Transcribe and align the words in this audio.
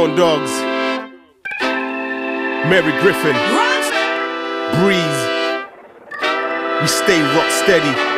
Horn 0.00 0.16
Dogs, 0.16 0.50
Mary 2.70 2.92
Griffin, 3.02 3.36
Breeze. 4.80 5.22
We 6.80 6.86
stay 6.88 7.20
rock 7.36 7.50
steady. 7.50 8.09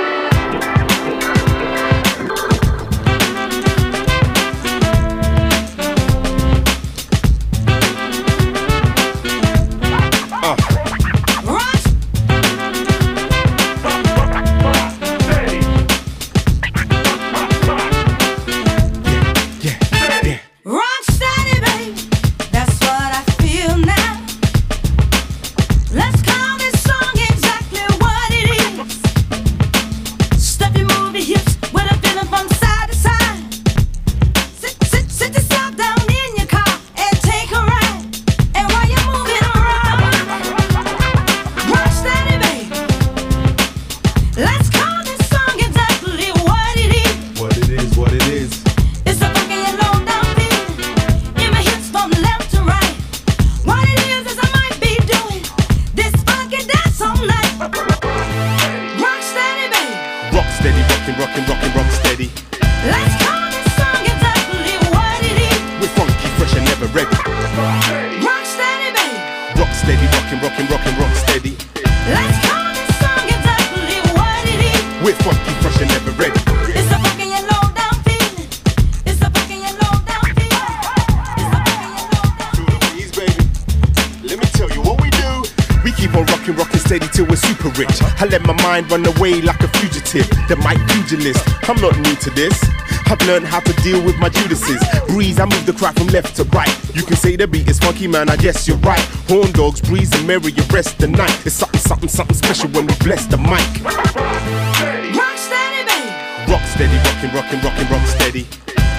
I 88.21 88.27
let 88.27 88.43
my 88.43 88.55
mind 88.63 88.91
run 88.91 89.05
away 89.07 89.41
like 89.41 89.61
a 89.61 89.69
fugitive. 89.79 90.29
The 90.49 90.57
mic 90.57 90.79
pugilist. 90.91 91.43
I'm 91.69 91.81
not 91.81 91.97
new 91.99 92.15
to 92.17 92.31
this. 92.31 92.59
I've 93.07 93.21
learned 93.27 93.47
how 93.47 93.61
to 93.61 93.73
deal 93.83 94.03
with 94.05 94.17
my 94.19 94.29
Judases. 94.29 94.81
Breeze, 95.09 95.39
I 95.39 95.45
move 95.45 95.67
the 95.67 95.73
crowd 95.73 95.97
from 95.97 96.07
left 96.09 96.37
to 96.37 96.45
right. 96.57 96.73
You 96.95 97.03
can 97.03 97.17
say 97.17 97.37
the 97.37 97.47
beat 97.47 97.69
is 97.69 97.79
funky, 97.79 98.07
man. 98.07 98.31
I 98.31 98.37
guess 98.37 98.67
you're 98.67 98.79
right. 98.79 99.05
Horn 99.29 99.53
dogs, 99.53 99.81
breeze, 99.81 100.13
and 100.17 100.27
merry, 100.27 100.53
you 100.53 100.63
rest 100.73 100.99
the 100.99 101.09
night. 101.09 101.35
It's 101.45 101.55
something, 101.57 101.81
something, 101.81 102.09
something 102.09 102.37
special 102.37 102.71
when 102.71 102.87
we 102.87 102.95
bless 103.05 103.27
the 103.27 103.37
mic. 103.37 103.69
Rock 103.85 105.37
steady, 105.37 105.85
babe. 105.85 106.49
Rock 106.49 106.65
steady, 106.73 106.97
rocking, 107.05 107.33
rocking, 107.37 107.61
rocking, 107.61 107.89
rock 107.93 108.07
steady. 108.07 108.47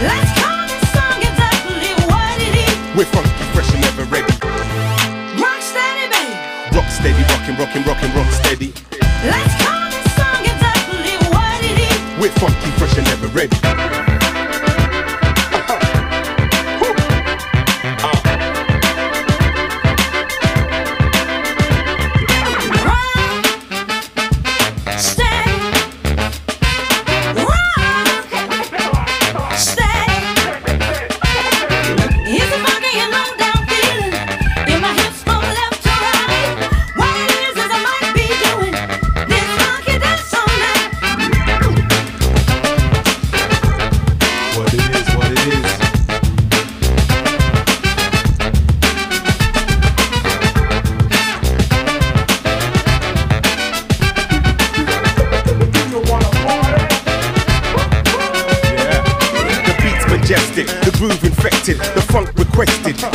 Let's 0.01 0.31
call 0.37 0.61
this 0.67 0.83
song 0.93 1.17
exactly 1.17 1.89
what 2.05 2.37
it 2.37 2.53
is. 2.53 2.75
We're 2.93 3.09
funky, 3.09 3.43
fresh 3.57 3.71
and 3.73 3.81
never 3.81 4.05
ready. 4.13 4.29
Rock 5.41 5.61
steady, 5.61 6.05
babe. 6.13 6.75
Rock 6.75 6.89
steady, 6.91 7.23
rocking, 7.33 7.55
rocking, 7.57 7.83
rocking, 7.83 8.11
rock 8.13 8.29
steady. 8.45 8.73
Let's 9.25 9.55
call 9.63 9.89
this 9.89 10.15
song 10.15 10.43
exactly 10.43 11.15
what 11.31 11.63
it 11.63 11.79
is. 11.79 12.19
We're 12.19 12.31
funky, 12.39 12.69
fresh 12.77 12.97
and 12.97 13.07
never 13.07 13.27
ready. 13.27 13.92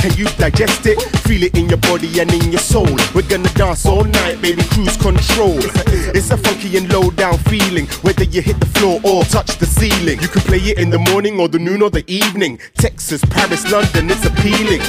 Can 0.09 0.17
you 0.17 0.25
digest 0.41 0.87
it? 0.87 0.99
Feel 1.29 1.43
it 1.43 1.59
in 1.59 1.69
your 1.69 1.77
body 1.85 2.09
and 2.19 2.33
in 2.33 2.51
your 2.51 2.65
soul. 2.65 2.89
We're 3.15 3.29
gonna 3.29 3.53
dance 3.53 3.85
all 3.85 4.05
night, 4.05 4.41
baby, 4.41 4.63
cruise 4.73 4.97
control. 4.97 5.61
It's 6.17 6.31
a 6.31 6.39
funky 6.39 6.79
and 6.79 6.91
low 6.91 7.11
down 7.11 7.37
feeling, 7.45 7.85
whether 8.01 8.25
you 8.25 8.41
hit 8.41 8.59
the 8.59 8.71
floor 8.79 8.99
or 9.05 9.23
touch 9.25 9.59
the 9.59 9.67
ceiling. 9.67 10.19
You 10.23 10.29
can 10.29 10.41
play 10.49 10.65
it 10.65 10.79
in 10.79 10.89
the 10.89 10.99
morning 10.99 11.39
or 11.39 11.49
the 11.49 11.59
noon 11.59 11.83
or 11.83 11.91
the 11.91 12.05
evening. 12.11 12.59
Texas, 12.79 13.23
Paris, 13.29 13.71
London, 13.71 14.09
it's 14.09 14.25
appealing. 14.25 14.81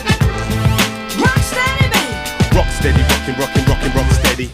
Rock 1.19 1.41
steady, 1.51 1.91
babe. 1.91 2.55
Rock 2.55 2.69
steady, 2.79 3.03
rockin', 3.11 3.35
rockin', 3.35 3.65
rockin', 3.67 3.91
rock 3.91 4.09
steady. 4.23 4.47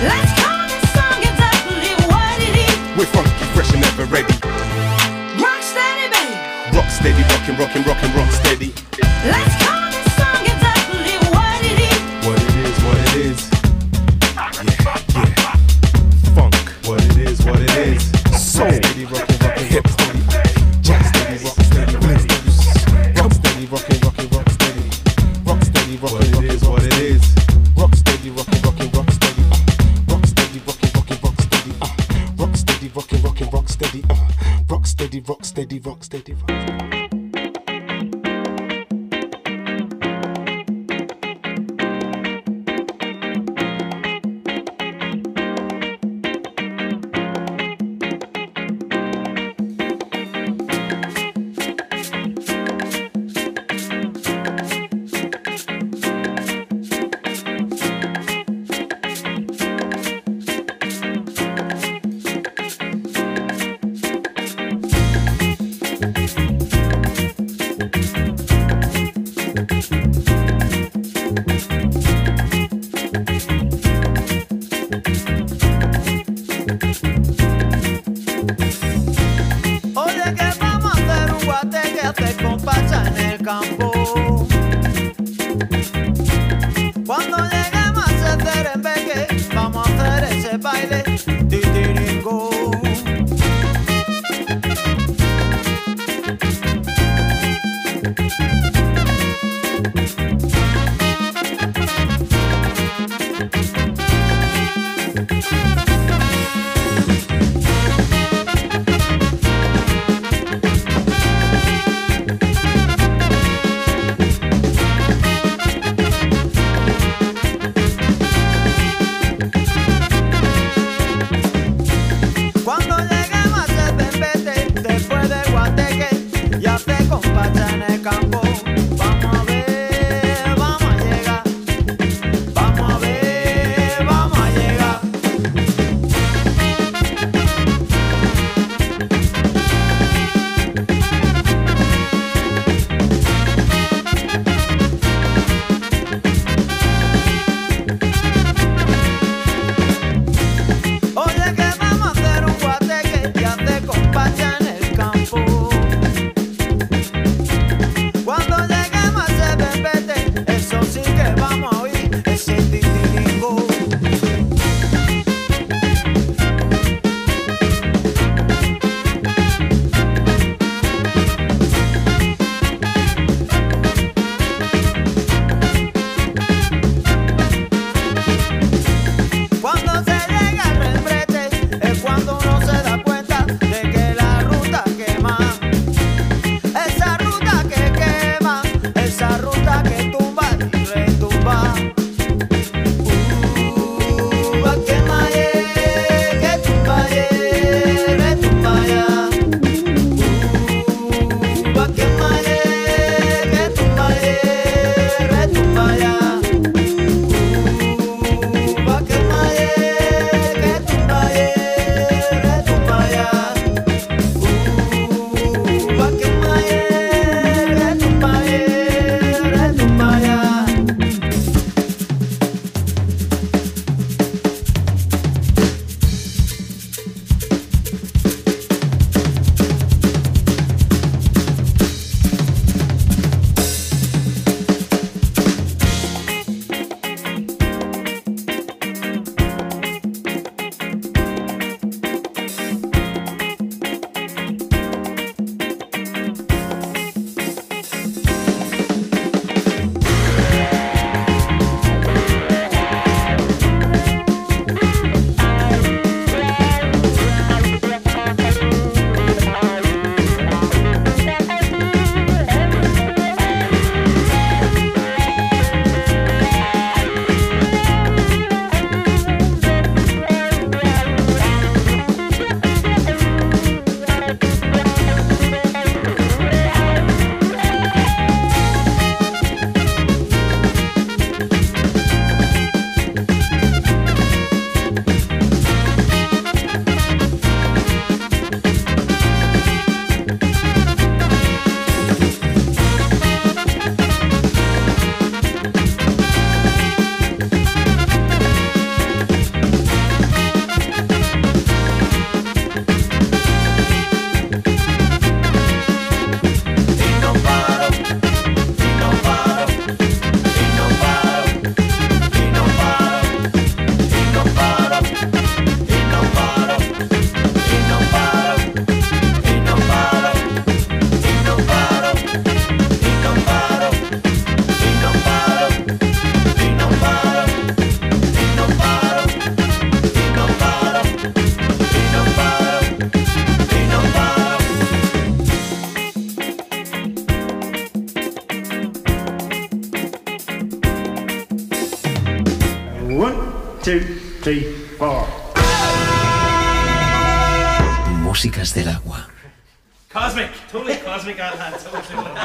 Let's 0.00 0.32
call 0.40 0.64
this 0.64 0.84
song 0.96 1.20
exactly 1.20 1.92
what 2.08 2.40
it 2.40 2.56
is. 2.64 2.76
We're 2.96 3.12
funky, 3.12 3.44
fresh 3.52 3.68
and 3.76 3.84
ever 3.84 4.08
ready. 4.08 4.32
Rock 5.44 5.60
steady, 5.60 6.08
babe. 6.08 6.72
Rock 6.72 6.88
steady, 6.88 7.22
rockin', 7.28 7.56
rockin', 7.60 7.84
rockin', 7.84 8.12
rock 8.16 8.32
steady. 8.32 8.72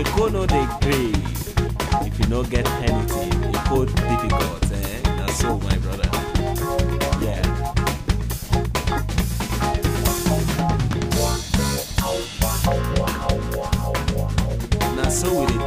Eko 0.00 0.28
no 0.32 0.46
dey 0.46 0.66
grave 0.80 2.06
if 2.06 2.18
you 2.18 2.26
no 2.28 2.42
get 2.44 2.66
anything, 2.88 3.30
Eko 3.52 3.84
difficult, 3.86 4.72
eh? 4.72 5.00
Na 5.18 5.26
so, 5.26 5.58
my 5.58 5.76
brother. 5.78 6.08
Yeah. 7.24 8.50
Na 14.96 15.08
so 15.08 15.28
we 15.40 15.46
dey 15.46 15.59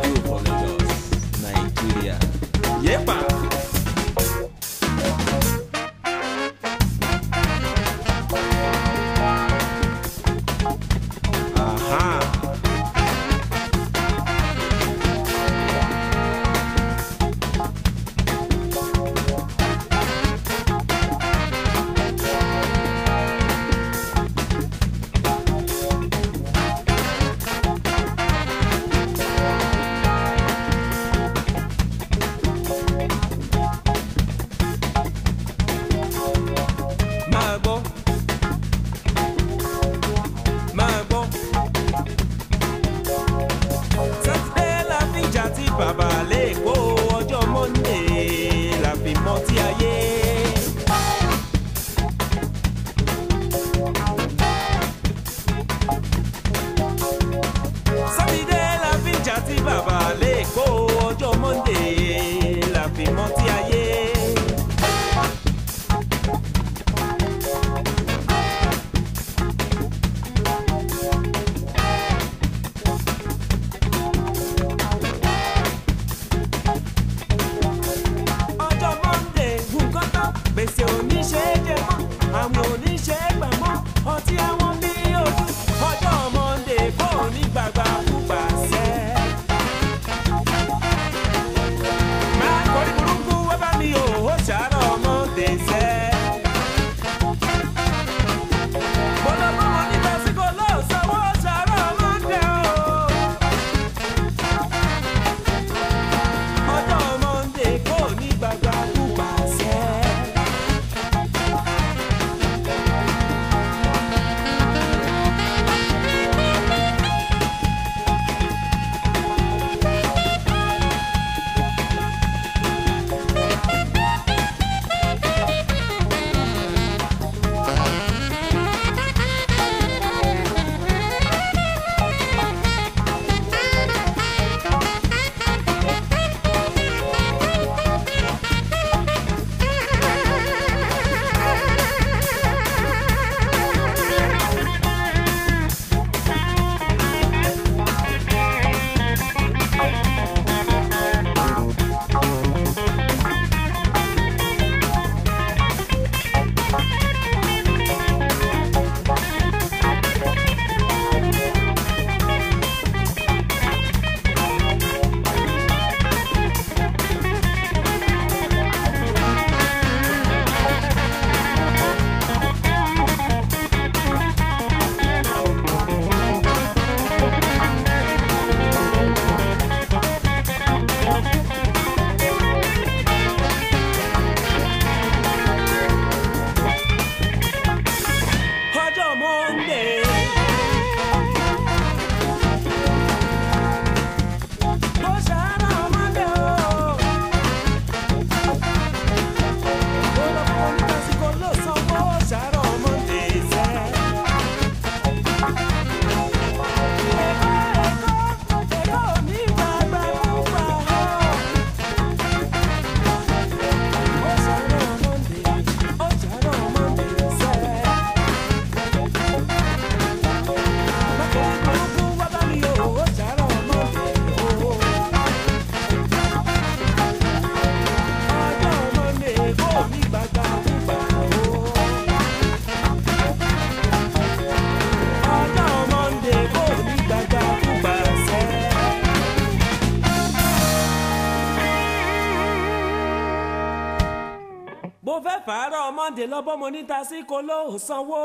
tètè 246.24 246.32
lọ 246.32 246.40
bọ́mọ 246.48 246.68
níta 246.74 246.98
sí 247.10 247.18
kó 247.30 247.38
ló 247.50 247.58
sanwó. 247.88 248.24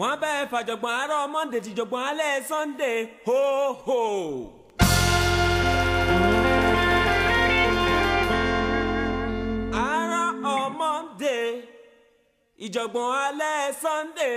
wọ́n 0.00 0.14
bẹ́ẹ̀ 0.22 0.48
fàjọ̀gbọ̀n 0.52 0.94
àárọ̀ 1.00 1.22
monday 1.34 1.60
tìjọ̀gbọ̀n 1.64 2.04
alẹ́ 2.10 2.32
sunday 2.50 2.98
ho 3.26 3.40
ho. 3.84 4.02
àárọ̀ 9.84 10.26
on 10.54 10.66
monday 10.80 11.46
ìjọ̀gbọ̀n 12.64 13.10
alẹ́ 13.26 13.58
sunday. 13.82 14.36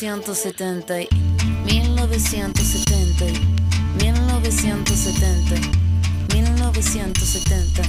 1970 0.00 0.94
1970 1.66 3.26
1970 3.98 5.60
1970. 6.32 7.82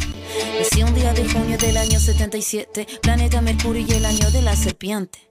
Nací 0.60 0.84
un 0.84 0.94
día 0.94 1.14
de 1.14 1.30
junio 1.30 1.58
del 1.58 1.78
año 1.78 2.02
77, 2.02 2.86
planeta 3.02 3.40
Mercurio 3.40 3.86
y 3.88 3.92
el 3.94 4.06
año 4.06 4.30
de 4.32 4.42
la 4.42 4.58
serpiente. 4.58 5.31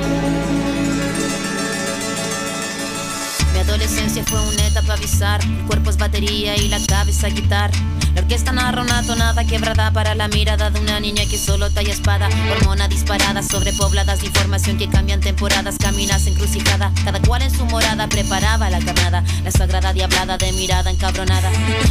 Adolescencia 3.61 4.23
fue 4.25 4.39
una 4.41 4.67
etapa 4.67 4.95
bizarra. 4.95 5.43
El 5.43 5.65
cuerpo 5.65 5.89
es 5.89 5.97
batería 5.97 6.55
y 6.57 6.67
la 6.67 6.79
cabeza 6.85 7.27
guitarra. 7.29 7.77
La 8.13 8.21
orquesta 8.21 8.51
narra 8.51 8.81
una 8.81 9.01
tonada 9.03 9.45
quebrada 9.45 9.91
para 9.91 10.15
la 10.15 10.27
mirada 10.27 10.69
de 10.69 10.79
una 10.79 10.99
niña 10.99 11.23
que 11.29 11.37
solo 11.37 11.69
talla 11.69 11.93
espada. 11.93 12.27
Hormona 12.51 12.87
disparada, 12.89 13.41
sobrepobladas 13.41 14.23
información 14.23 14.77
que 14.77 14.89
cambian 14.89 15.21
temporadas. 15.21 15.77
Caminas 15.77 16.27
encrucijada, 16.27 16.91
cada 17.05 17.21
cual 17.21 17.41
en 17.43 17.51
su 17.51 17.65
morada 17.65 18.07
preparaba 18.07 18.69
la 18.69 18.79
carnada. 18.79 19.23
La 19.43 19.51
sagrada 19.51 19.80
diablada 19.93 20.37
de 20.37 20.51
mirada 20.53 20.91
encabronada. 20.91 21.49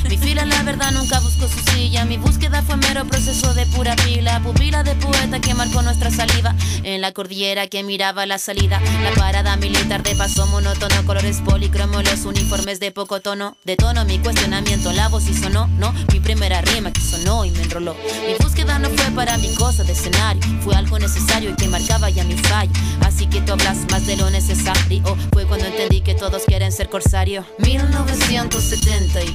Mi 0.08 0.16
fila, 0.16 0.44
la 0.44 0.62
verdad, 0.62 0.92
nunca 0.92 1.20
buscó 1.20 1.48
su 1.48 1.60
silla. 1.70 2.04
Mi 2.04 2.16
búsqueda 2.16 2.62
fue 2.62 2.76
mero 2.76 3.04
proceso 3.06 3.54
de 3.54 3.66
pura 3.66 3.96
pila. 3.96 4.40
Pupila 4.42 4.82
de 4.82 4.94
poeta 4.96 5.40
que 5.40 5.54
marcó 5.54 5.82
nuestra 5.82 6.10
saliva. 6.10 6.54
En 6.82 7.00
la 7.00 7.12
cordillera 7.12 7.66
que 7.66 7.82
miraba 7.82 8.26
la 8.26 8.38
salida. 8.38 8.80
La 9.02 9.10
parada 9.12 9.56
militar 9.56 10.02
de 10.02 10.14
paso 10.14 10.46
monótono, 10.46 11.04
colores 11.06 11.40
policromos, 11.44 12.04
los 12.04 12.24
uniformes 12.24 12.80
de 12.80 12.90
poco 12.90 13.20
tono. 13.20 13.56
De 13.64 13.76
tono 13.76 14.04
mi 14.04 14.18
cuestionamiento, 14.18 14.92
la 14.92 15.08
voz 15.08 15.28
y 15.28 15.34
sonó, 15.34 15.66
no. 15.78 15.92
Mi 16.12 16.20
primera 16.20 16.60
rima 16.62 16.92
que 16.92 17.00
sonó 17.00 17.44
y 17.44 17.50
me 17.50 17.62
enroló. 17.62 17.94
Mi 18.26 18.34
búsqueda 18.38 18.78
no 18.78 18.88
fue 18.90 19.10
para 19.12 19.36
mi 19.38 19.54
cosa 19.54 19.84
de 19.84 19.92
escenario, 19.92 20.42
fue 20.62 20.74
algo 20.74 20.98
necesario 20.98 21.50
y 21.50 21.54
que 21.54 21.68
marcaba 21.68 22.10
ya 22.10 22.24
mi 22.24 22.36
fallo. 22.36 22.72
Así 23.02 23.26
que 23.26 23.40
tú 23.40 23.52
hablas 23.52 23.78
más 23.90 24.06
de 24.06 24.16
lo 24.16 24.30
necesario. 24.30 25.02
Fue 25.32 25.46
cuando 25.46 25.66
entendí 25.66 26.00
que 26.00 26.14
todos 26.14 26.42
quieren 26.44 26.72
ser 26.72 26.88
corsario. 26.88 27.44
1970 27.90 29.24
y 29.24 29.34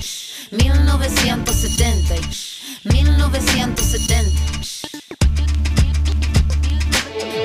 1970 0.51 2.15
y 2.15 2.21
1970. 2.93 4.31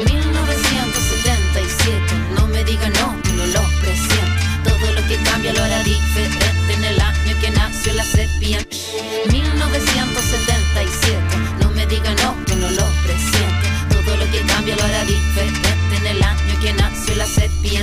1977, 0.06 2.14
no 2.36 2.46
me 2.46 2.62
diga 2.62 2.88
no, 2.90 3.20
que 3.22 3.32
no 3.32 3.44
lo 3.46 3.60
presiento. 3.80 4.40
Todo 4.62 4.92
lo 4.92 5.04
que 5.08 5.16
cambia 5.24 5.52
lo 5.52 5.64
hará 5.64 5.82
diferente 5.82 6.74
en 6.74 6.84
el 6.84 7.00
año 7.00 7.36
que 7.40 7.50
nació 7.50 7.92
la 7.94 8.04
sepia. 8.04 8.64
1977, 9.32 11.18
no 11.60 11.70
me 11.70 11.86
diga 11.86 12.14
no, 12.22 12.36
que 12.44 12.54
no 12.54 12.70
lo 12.70 12.86
presiento. 13.02 13.66
Todo 13.90 14.16
lo 14.16 14.30
que 14.30 14.42
cambia 14.42 14.76
lo 14.76 14.84
hará 14.84 15.04
diferente 15.04 15.96
en 15.96 16.06
el 16.06 16.22
año 16.22 16.60
que 16.60 16.72
nació 16.72 17.16
la 17.16 17.26
sepia. 17.26 17.80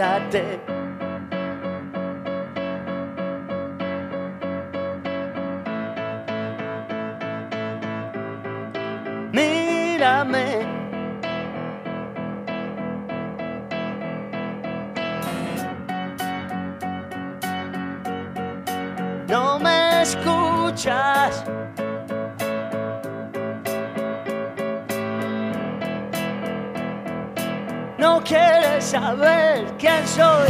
that 0.00 0.30
day. 0.32 0.69
Saber 28.80 29.66
quién 29.78 30.06
soy. 30.06 30.48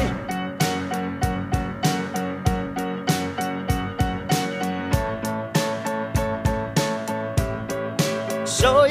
Soy 8.44 8.89